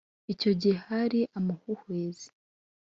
Icyo 0.33 0.51
gihe 0.59 0.75
hari 0.87 1.19
amahuhwezi 1.37 2.27